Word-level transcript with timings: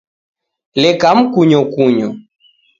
Leka 0.81 1.09
mkunyokunyo 1.15 2.09